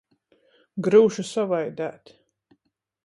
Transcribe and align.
Gryuši 0.87 1.25
savaidēt. 1.33 2.15